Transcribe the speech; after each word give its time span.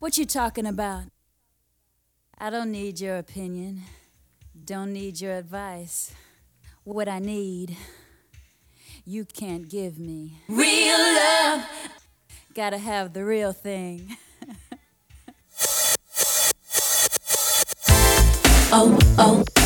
What 0.00 0.16
you 0.16 0.24
talking 0.24 0.64
about? 0.64 1.04
I 2.38 2.48
don't 2.48 2.72
need 2.72 3.00
your 3.00 3.18
opinion. 3.18 3.82
Don't 4.64 4.94
need 4.94 5.20
your 5.20 5.34
advice. 5.34 6.14
What 6.84 7.06
I 7.06 7.18
need, 7.18 7.76
you 9.04 9.26
can't 9.26 9.68
give 9.68 9.98
me. 9.98 10.38
Real 10.48 10.96
love. 10.98 11.66
Gotta 12.54 12.78
have 12.78 13.12
the 13.12 13.26
real 13.26 13.52
thing. 13.52 14.16
oh, 18.72 18.98
oh. 19.18 19.59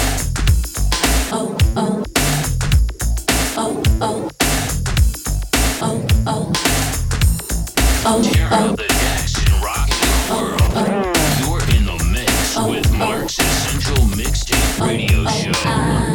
radio 14.80 15.24
show. 15.26 16.13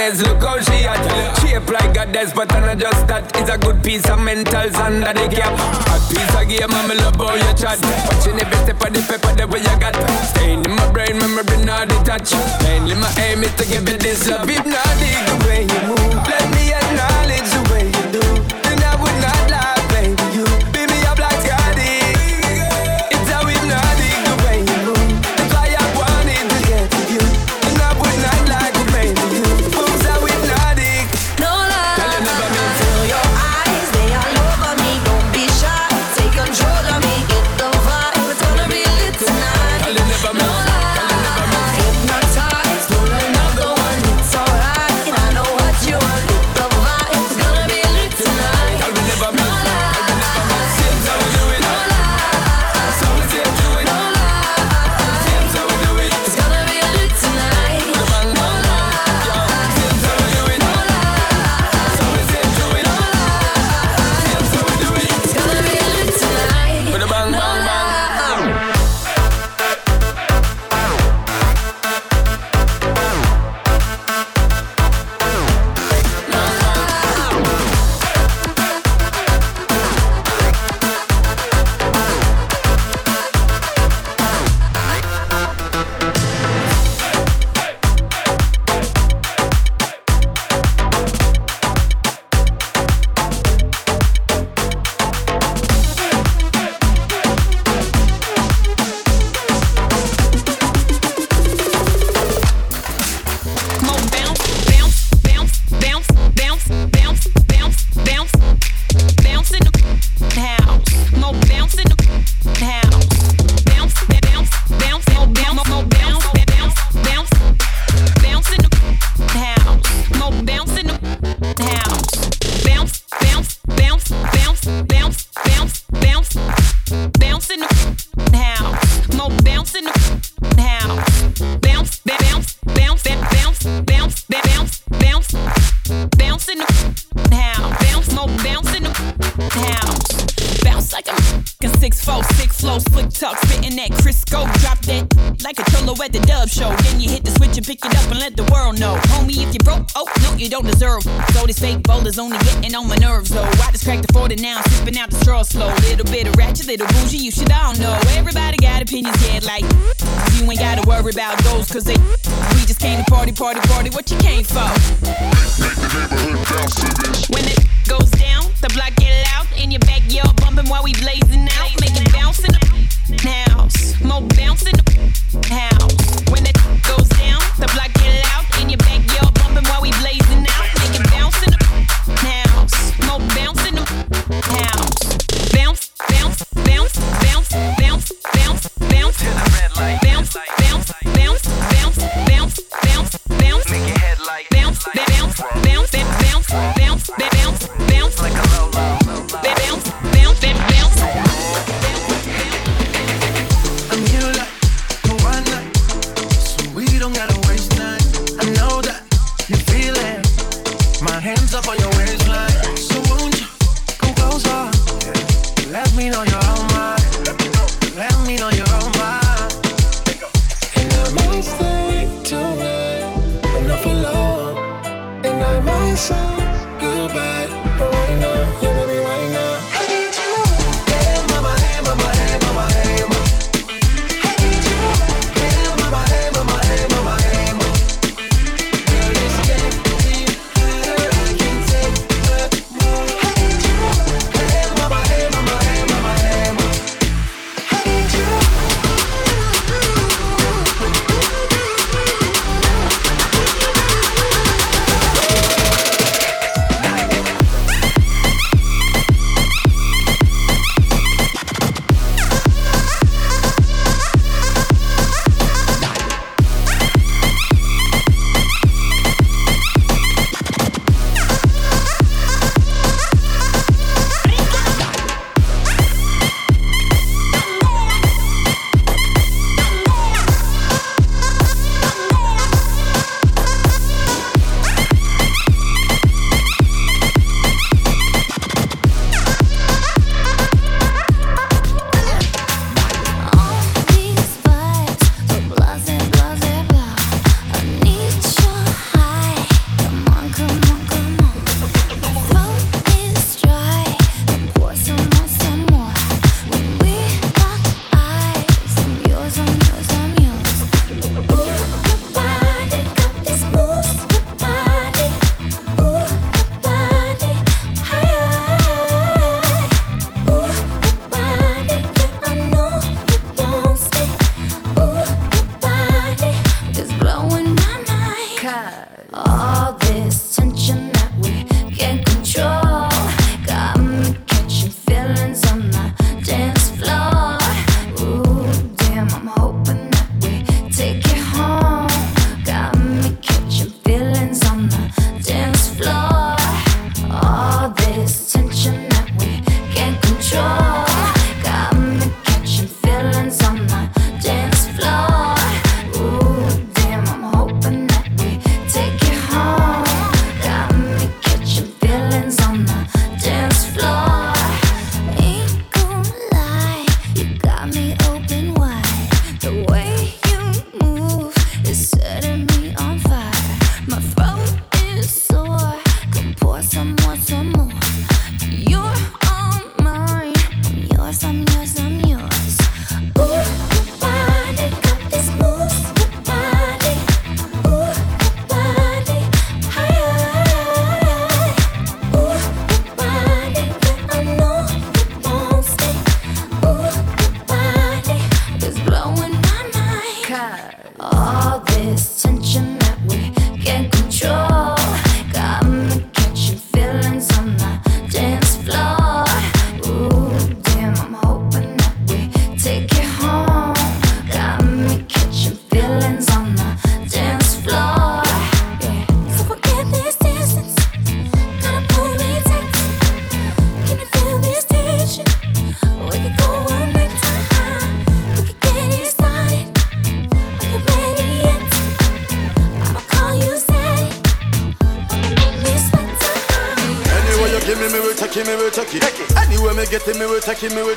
Look 0.00 0.40
how 0.42 0.58
she 0.58 0.80
had 0.88 1.04
shape 1.40 1.68
like 1.68 1.94
a 1.94 2.10
death, 2.10 2.34
but 2.34 2.50
I 2.54 2.60
know 2.60 2.74
just 2.74 3.06
that. 3.06 3.36
It's 3.36 3.50
a 3.50 3.58
good 3.58 3.84
piece 3.84 4.08
of 4.08 4.18
mentals 4.18 4.74
under 4.80 5.12
the 5.12 5.28
cap. 5.28 5.52
A 5.92 6.00
piece 6.08 6.34
of 6.34 6.48
game, 6.48 6.72
I'm 6.72 6.88
love 6.96 7.16
how 7.16 7.36
you 7.36 7.52
chat. 7.52 7.76
Watching 8.08 8.40
every 8.40 8.56
step 8.64 8.80
of 8.80 8.94
the 8.96 9.02
paper, 9.04 9.32
the 9.36 9.46
way 9.46 9.60
you 9.60 9.76
got. 9.78 9.94
Staying 10.32 10.64
in 10.64 10.72
my 10.72 10.90
brain, 10.90 11.18
memory 11.18 11.64
not 11.66 11.88
detached. 11.90 12.32
Mainly 12.62 12.96
my 12.96 13.12
aim 13.28 13.44
is 13.44 13.54
to 13.56 13.64
give 13.68 13.86
you 13.86 13.98
this 13.98 14.26
love, 14.26 14.48
if 14.48 14.64
not, 14.64 14.88
the 14.96 15.36
way 15.46 15.68
you 15.68 15.80
move. 15.86 16.16
Let 16.26 16.48
me 16.54 16.59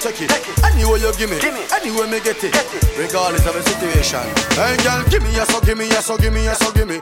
check 0.03 0.21
it. 0.21 0.63
Anyway 0.65 0.99
you 0.99 1.11
give 1.15 1.29
me, 1.29 1.39
give 1.39 1.53
me. 1.53 1.63
anyway 1.71 2.05
me 2.11 2.19
get 2.19 2.43
it. 2.43 2.51
get 2.51 2.73
it. 2.75 2.97
Regardless 2.97 3.45
of 3.47 3.53
the 3.53 3.63
situation. 3.63 4.19
Hey 4.59 4.75
girl, 4.83 5.01
give 5.07 5.23
me 5.23 5.29
a 5.39 5.45
so, 5.45 5.61
give 5.61 5.77
me 5.77 5.87
a 5.87 6.01
so, 6.01 6.17
give 6.17 6.33
me 6.33 6.45
a 6.47 6.55
so, 6.55 6.71
give 6.73 6.87
me. 6.87 6.92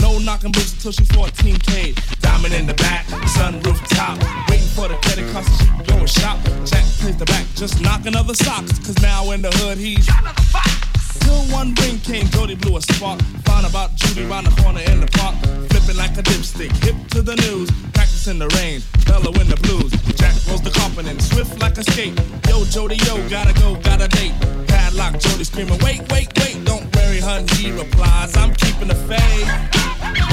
No 0.00 0.18
knocking 0.18 0.52
boots 0.52 0.72
until 0.74 0.92
she's 0.92 1.08
14K. 1.08 2.20
Diamond 2.20 2.54
in 2.54 2.66
the 2.66 2.74
back, 2.74 3.04
sunroof 3.36 3.78
top. 3.88 4.18
Waiting 4.48 4.66
for 4.68 4.88
the 4.88 4.96
credit 5.02 5.30
card 5.32 5.44
so 5.44 5.52
she 5.52 5.66
can 5.66 5.84
go 5.84 5.96
and 5.96 6.08
shop. 6.08 6.38
Jack 6.64 6.84
plays 7.00 7.16
the 7.16 7.26
back, 7.26 7.46
just 7.54 7.80
knocking 7.80 8.16
other 8.16 8.34
socks. 8.34 8.78
Cause 8.78 9.00
now 9.02 9.30
in 9.32 9.42
the 9.42 9.50
hood 9.50 9.76
he's. 9.76 10.06
Got 10.06 10.20
another 10.20 10.42
fight. 10.42 10.89
Until 11.30 11.54
one 11.54 11.74
ring 11.74 11.98
came, 12.00 12.26
Jody 12.26 12.56
blew 12.56 12.76
a 12.76 12.82
spark. 12.82 13.20
Found 13.46 13.66
about 13.66 13.94
Judy 13.94 14.24
round 14.24 14.46
the 14.46 14.62
corner 14.62 14.80
in 14.80 15.00
the 15.00 15.06
park. 15.06 15.36
Flipping 15.70 15.96
like 15.96 16.16
a 16.18 16.22
dipstick, 16.22 16.72
hip 16.82 16.96
to 17.10 17.22
the 17.22 17.36
news. 17.46 17.70
Practicing 17.92 18.38
the 18.38 18.48
rain, 18.58 18.82
bellowing 19.06 19.48
the 19.48 19.56
blues. 19.62 19.92
Jack 20.16 20.34
rolls 20.48 20.62
the 20.62 20.70
confident, 20.70 21.22
swift 21.22 21.60
like 21.60 21.78
a 21.78 21.84
skate. 21.84 22.18
Yo, 22.48 22.64
Jody, 22.64 22.96
yo, 23.06 23.16
gotta 23.28 23.54
go, 23.60 23.76
gotta 23.76 24.08
date. 24.08 24.34
Padlock, 24.66 25.20
Jody 25.20 25.44
screaming, 25.44 25.78
wait, 25.84 26.00
wait, 26.10 26.28
wait. 26.38 26.64
Don't 26.64 26.84
worry, 26.96 27.20
hun, 27.20 27.46
he 27.54 27.70
replies, 27.70 28.36
I'm 28.36 28.52
keeping 28.54 28.88
the 28.88 28.96
faith. 29.06 30.29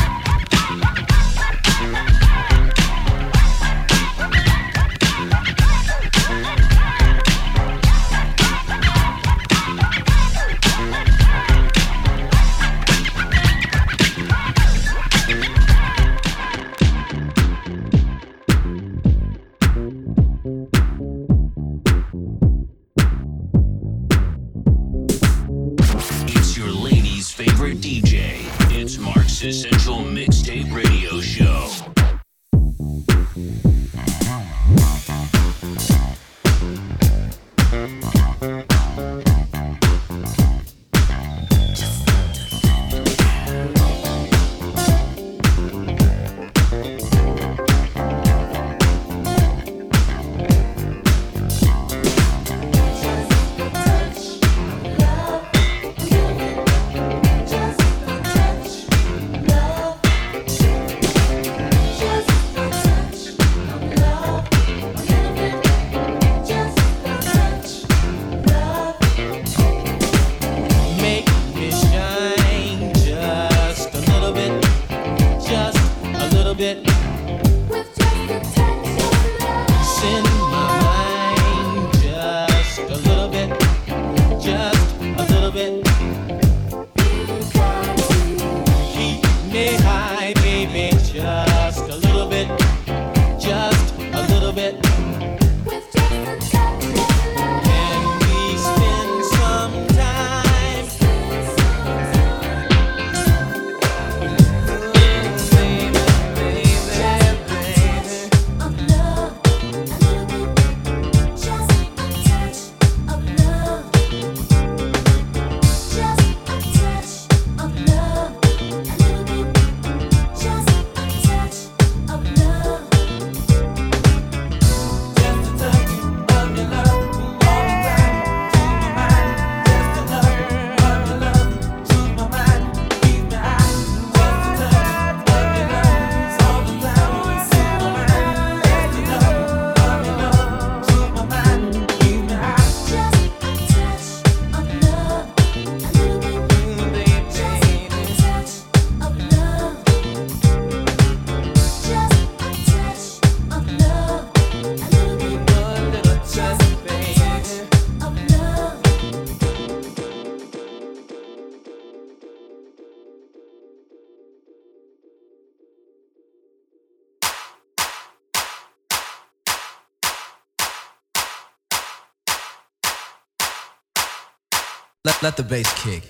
Let, 175.08 175.24
let 175.24 175.38
the 175.38 175.44
bass 175.44 175.72
kick. 175.82 176.04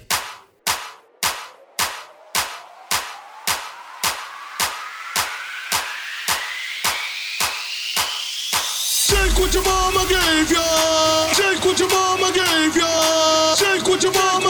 Take 9.05 9.37
what 9.37 9.53
your 9.53 9.63
mama 9.63 10.03
gave 10.09 10.49
ya. 10.51 11.29
Take 11.33 11.63
what 11.63 11.77
your 11.79 11.89
mama 11.89 12.31
gave 12.33 12.75
ya. 12.75 13.55
Take 13.55 13.87
what 13.87 14.01
your 14.01 14.13
mama. 14.13 14.46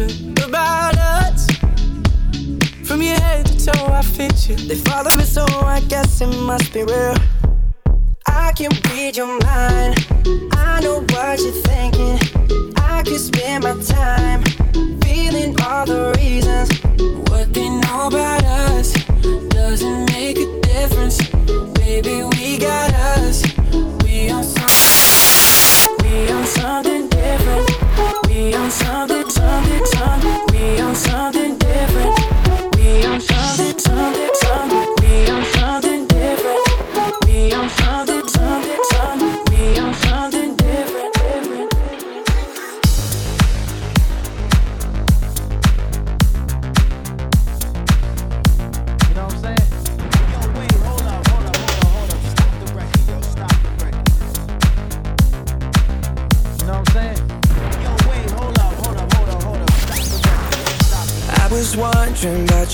about 0.00 0.96
us. 0.96 1.46
From 2.84 3.02
your 3.02 3.16
head 3.16 3.46
to 3.46 3.66
toe, 3.66 3.86
I 3.86 4.02
fit 4.02 4.48
you. 4.48 4.54
They 4.54 4.76
follow 4.76 5.10
me, 5.16 5.24
so 5.24 5.44
I 5.44 5.80
guess 5.88 6.20
it 6.20 6.28
must 6.28 6.72
be 6.72 6.84
real. 6.84 7.16
I 8.26 8.52
can 8.52 8.70
read 8.90 9.16
your 9.16 9.26
mind. 9.26 10.06
I 10.52 10.80
know 10.82 11.00
what 11.10 11.40
you're 11.40 11.52
thinking. 11.52 12.18
I 12.76 13.02
could 13.02 13.20
spend 13.20 13.64
my 13.64 13.74
time 13.82 14.44
feeling 15.02 15.60
all 15.62 15.84
the 15.84 16.14
reasons. 16.18 16.70
What 17.30 17.52
they 17.52 17.68
know 17.68 18.06
about 18.06 18.44
us 18.44 18.92
doesn't 19.48 20.06
make 20.12 20.38
a 20.38 20.60
difference. 20.60 21.18
Baby, 21.74 22.22
we 22.22 22.58
got 22.58 22.92
us. 22.94 23.42
We 24.04 24.30
on 24.30 24.44
something. 24.44 26.04
We 26.04 26.30
on 26.30 26.46
something 26.46 27.08
different. 27.08 28.17
We 28.38 28.54
on 28.54 28.70
something, 28.70 29.28
something, 29.30 29.84
something. 29.86 30.46
We 30.52 30.80
on 30.80 30.94
something. 30.94 31.67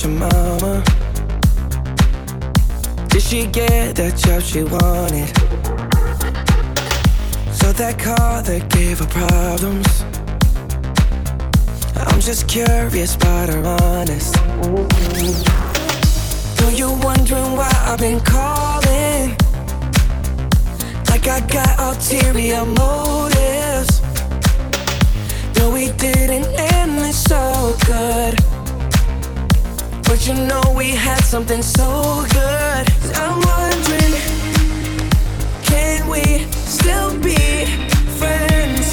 your 0.04 0.12
mama? 0.12 0.82
Did 3.08 3.22
she 3.22 3.46
get 3.46 3.96
that 3.96 4.16
job 4.16 4.42
she 4.42 4.62
wanted? 4.64 5.28
So 7.54 7.72
that 7.72 7.98
car 7.98 8.42
that 8.42 8.68
gave 8.68 8.98
her 8.98 9.06
problems. 9.06 10.04
I'm 11.96 12.20
just 12.20 12.48
curious 12.48 13.16
but 13.16 13.48
her 13.48 13.64
honest. 13.80 14.34
Though 16.58 16.70
you're 16.70 16.98
wondering 17.02 17.56
why 17.56 17.72
I've 17.86 17.98
been 17.98 18.20
calling, 18.20 19.30
like 21.08 21.26
I 21.28 21.40
got 21.48 21.78
ulterior 21.80 22.64
motives. 22.66 24.00
Though 25.54 25.72
we 25.72 25.92
didn't 25.92 26.46
end 26.58 26.98
this 26.98 27.22
so 27.22 27.76
good. 27.86 28.53
But 30.14 30.28
you 30.28 30.34
know 30.34 30.62
we 30.76 30.90
had 30.90 31.24
something 31.24 31.60
so 31.60 32.24
good. 32.30 32.86
I'm 33.16 33.40
wondering, 33.50 34.14
can 35.64 36.08
we 36.08 36.46
still 36.52 37.18
be 37.18 37.66
friends? 38.16 38.83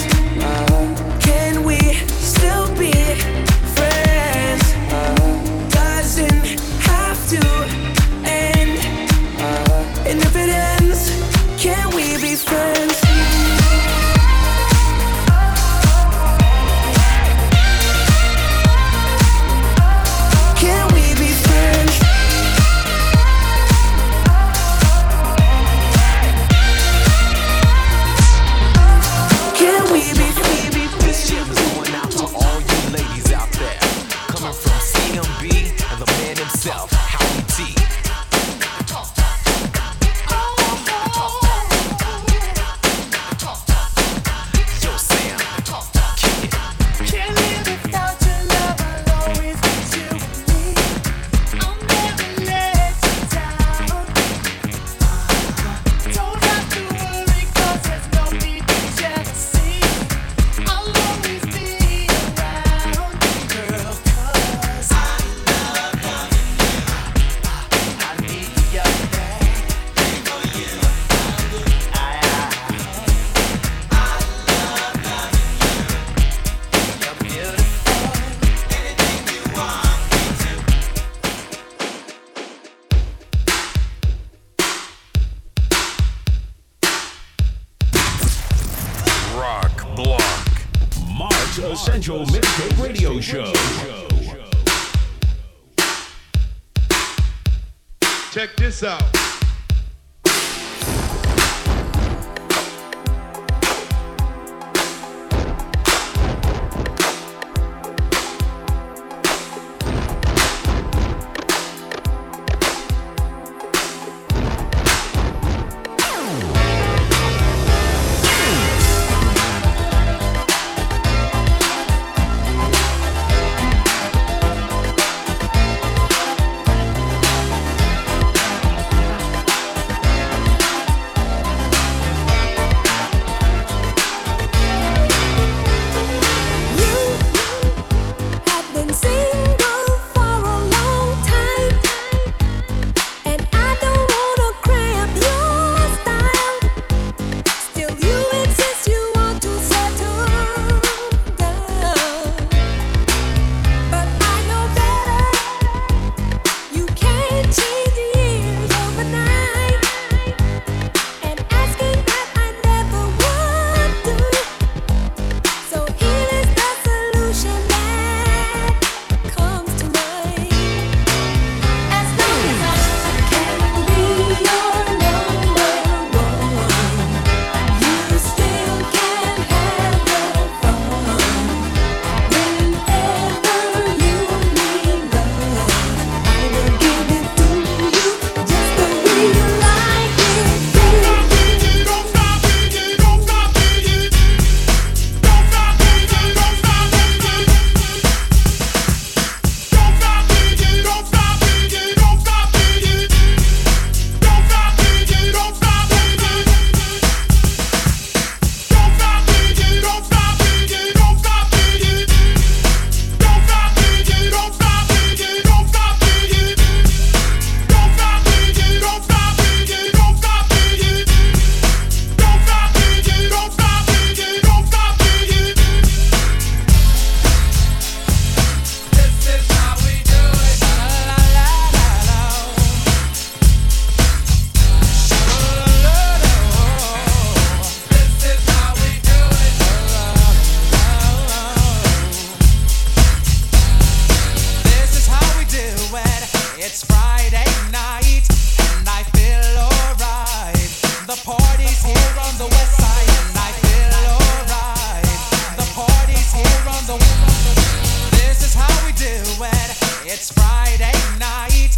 This 257.00 258.44
is 258.44 258.54
how 258.54 258.68
we 258.86 258.92
do 258.94 259.08
it. 259.08 259.70
It's 260.04 260.32
Friday 260.32 260.92
night, 261.20 261.72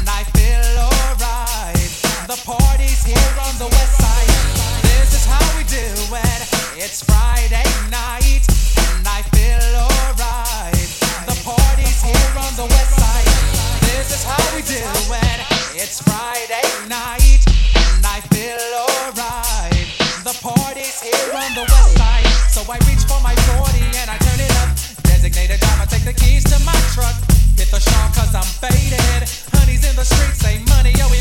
and 0.00 0.08
I 0.08 0.24
feel 0.32 0.64
alright. 0.80 1.90
The 2.24 2.40
party's 2.46 3.04
here 3.04 3.34
on 3.44 3.52
the 3.58 3.68
west 3.68 4.00
side. 4.00 4.32
This 4.88 5.12
is 5.12 5.26
how 5.26 5.44
we 5.58 5.64
do 5.64 5.84
it. 5.84 6.40
It's 6.80 7.04
Friday 7.04 7.68
night, 7.90 8.40
and 8.96 9.04
I 9.06 9.20
feel 9.36 9.60
alright. 9.76 10.88
The 11.28 11.36
party's 11.44 12.00
here 12.00 12.32
on 12.40 12.56
the 12.56 12.64
west 12.64 12.96
side. 12.96 13.28
This 13.84 14.16
is 14.16 14.24
how 14.24 14.40
we 14.56 14.62
do 14.62 14.80
it. 14.80 15.40
It's 15.76 16.00
Friday 16.00 16.64
night, 16.88 17.44
and 17.76 18.00
I 18.06 18.20
feel 18.32 18.64
alright. 18.80 19.88
The 20.24 20.32
party's 20.40 21.02
here 21.02 21.36
on 21.36 21.52
the 21.52 21.68
west 21.68 21.98
side. 21.98 22.24
So 22.48 22.62
I 22.72 22.78
reach 22.88 23.04
for 23.04 23.20
my 23.20 23.34
40 23.60 23.78
and 24.00 24.10
I 24.10 24.16
turn 24.16 24.40
it. 24.40 24.53
Designated 25.34 25.66
driver, 25.66 25.90
take 25.90 26.04
the 26.04 26.12
keys 26.12 26.44
to 26.44 26.54
my 26.62 26.78
truck. 26.94 27.10
Hit 27.58 27.66
the 27.66 27.80
Sean, 27.80 28.06
cause 28.14 28.32
I'm 28.38 28.46
faded. 28.62 29.26
Honey's 29.50 29.82
in 29.82 29.96
the 29.96 30.04
streets, 30.06 30.38
say 30.38 30.62
money, 30.70 30.94
yo, 30.94 31.10
we 31.10 31.18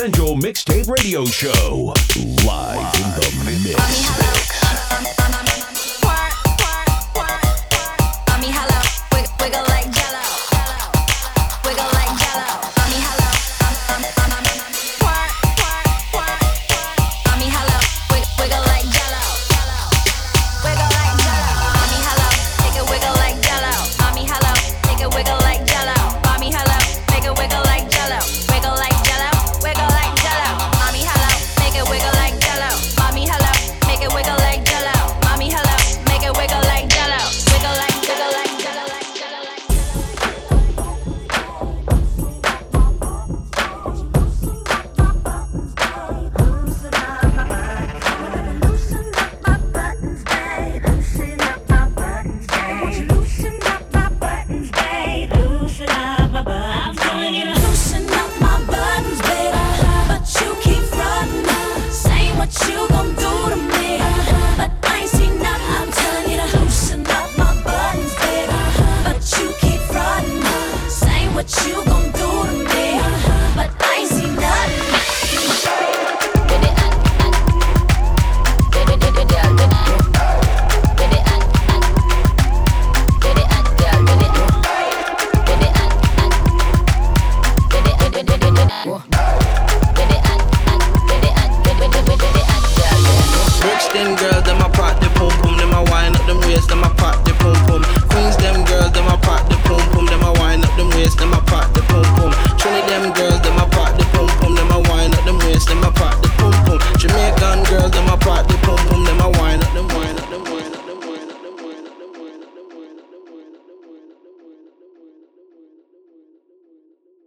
Essential 0.00 0.34
Mixtape 0.34 0.88
Radio 0.88 1.26
Show. 1.26 1.92
Live 2.46 2.94
in 2.94 3.10
the 3.20 3.60
mix. 3.62 4.39